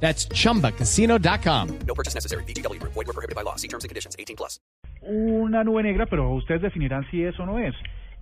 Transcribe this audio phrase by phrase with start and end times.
[0.00, 1.68] That's chumbacasino.com.
[1.86, 2.44] No purchase necessary.
[2.44, 2.78] BGW.
[2.82, 3.56] Void were prohibited by law.
[3.56, 4.14] See terms and conditions.
[4.18, 4.60] 18 plus.
[5.08, 7.74] una nube negra, pero ustedes definirán si es o no es.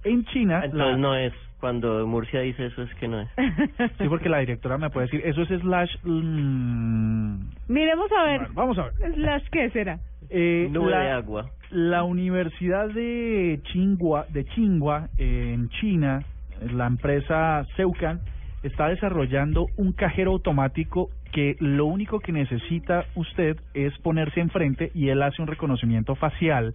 [0.04, 1.32] En China, Entonces la- no es.
[1.60, 3.28] Cuando Murcia dice eso es que no es.
[3.98, 5.90] sí, porque la directora me puede decir, eso es slash...
[6.02, 8.38] mm, Miremos a ver.
[8.40, 9.14] bueno, vamos a ver.
[9.14, 9.98] ¿Slash qué será?
[10.28, 11.50] Eh, Nube la, de agua.
[11.70, 16.22] la Universidad de Tsinghua, de Tsinghua eh, en China,
[16.60, 18.20] la empresa Seucan,
[18.62, 25.08] está desarrollando un cajero automático que lo único que necesita usted es ponerse enfrente y
[25.08, 26.74] él hace un reconocimiento facial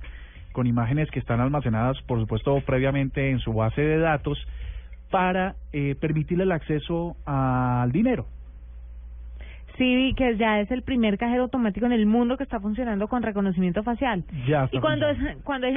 [0.51, 4.37] con imágenes que están almacenadas, por supuesto, previamente en su base de datos
[5.09, 8.25] para eh, permitirle el acceso al dinero.
[9.77, 13.07] Sí, vi que ya es el primer cajero automático en el mundo que está funcionando
[13.07, 14.25] con reconocimiento facial.
[14.45, 15.67] Ya está Y cuando es, cuando.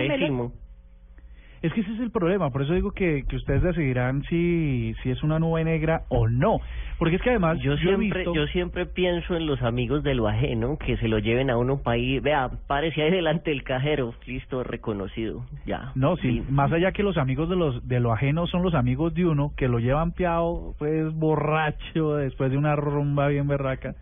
[1.62, 5.10] Es que ese es el problema, por eso digo que, que ustedes decidirán si, si
[5.10, 6.60] es una nube negra o no.
[6.98, 8.34] Porque es que además Yo siempre, visto...
[8.34, 11.78] yo siempre pienso en los amigos de lo ajeno, que se lo lleven a uno
[11.78, 12.20] país.
[12.20, 14.12] Vea, párese ahí delante del cajero.
[14.26, 15.44] Listo, reconocido.
[15.64, 15.92] Ya.
[15.94, 16.46] No, sí, Fin.
[16.50, 19.52] más allá que los amigos de los de lo ajeno son los amigos de uno
[19.56, 23.94] que lo llevan piado, pues borracho después de una rumba bien berraca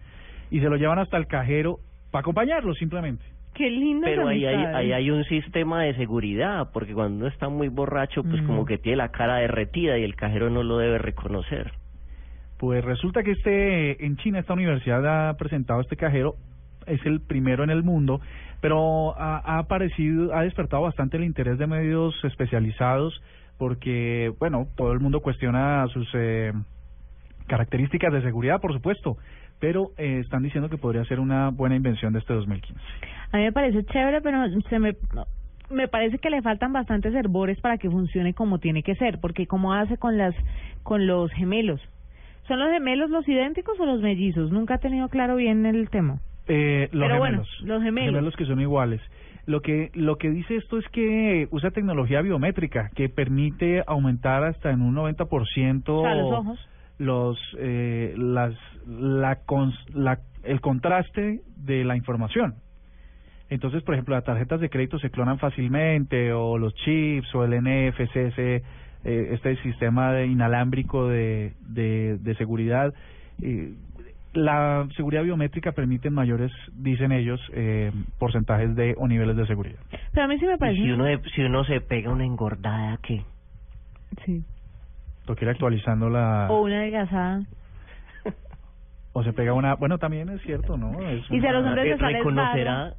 [0.50, 1.78] y se lo llevan hasta el cajero
[2.10, 3.24] para acompañarlo simplemente.
[3.60, 4.06] Qué lindo.
[4.06, 8.22] Pero ahí hay, ahí hay un sistema de seguridad, porque cuando uno está muy borracho,
[8.22, 8.46] pues Mm.
[8.46, 11.72] como que tiene la cara derretida y el cajero no lo debe reconocer.
[12.58, 16.34] Pues resulta que este en China esta universidad ha presentado este cajero
[16.86, 18.20] es el primero en el mundo,
[18.60, 23.22] pero ha, ha aparecido, ha despertado bastante el interés de medios especializados
[23.58, 26.52] porque, bueno, todo el mundo cuestiona sus eh,
[27.46, 29.18] características de seguridad, por supuesto,
[29.60, 32.80] pero eh, están diciendo que podría ser una buena invención de este 2015.
[33.32, 34.38] A mí me parece chévere, pero
[34.68, 34.96] se me
[35.70, 39.46] me parece que le faltan bastantes herbores para que funcione como tiene que ser, porque
[39.46, 40.34] como hace con las
[40.82, 41.80] con los gemelos.
[42.48, 44.50] ¿Son los gemelos los idénticos o los mellizos?
[44.50, 46.18] Nunca he tenido claro bien el tema.
[46.48, 48.36] Eh, los Pero bueno, gemelos, los gemelos.
[48.36, 49.00] que son iguales.
[49.46, 54.70] Lo que lo que dice esto es que usa tecnología biométrica que permite aumentar hasta
[54.70, 56.68] en un 90% O sea, los ojos.
[57.00, 58.54] Los eh, las
[58.86, 62.54] la, cons- la el contraste de la información.
[63.48, 67.52] Entonces, por ejemplo, las tarjetas de crédito se clonan fácilmente o los chips o el
[67.60, 68.62] NFC, ese,
[69.04, 72.92] eh, este sistema de inalámbrico de, de, de seguridad.
[73.42, 73.74] eh,
[74.32, 77.90] la seguridad biométrica permite mayores, dicen ellos, eh,
[78.20, 79.80] porcentajes de o niveles de seguridad.
[80.12, 80.82] Pero a mí sí me parece.
[80.82, 83.22] si uno, si uno se pega una engordada, ¿qué?
[84.24, 84.44] Sí.
[85.30, 86.48] Toca ir actualizando la...
[86.50, 87.42] O una adelgazada.
[89.12, 89.74] O se pega una...
[89.76, 91.08] Bueno, también es cierto, ¿no?
[91.08, 92.94] Es Y si a los una- hombres Eh, les sale reconocerá,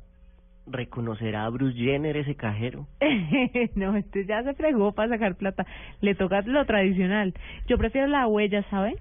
[0.66, 2.88] reconocerá a Bruce Jenner ese cajero.
[3.75, 5.66] no, este ya se fregó para sacar plata.
[6.00, 7.34] Le toca lo tradicional.
[7.68, 8.96] Yo prefiero la huella, ¿sabe?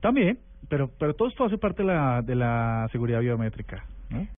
[0.00, 0.38] También,
[0.70, 4.26] pero pero todo esto hace parte de la, de la seguridad biométrica, ¿no?